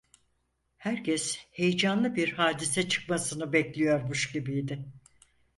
Herkes 0.77 1.39
heyecanlı 1.51 2.15
bir 2.15 2.31
hadise 2.33 2.89
çıkmasını 2.89 3.53
bekliyormuş 3.53 4.31
gibiydi. 4.31 4.85